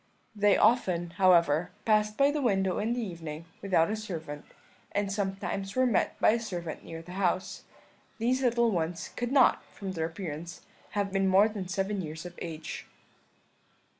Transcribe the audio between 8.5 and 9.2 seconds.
ones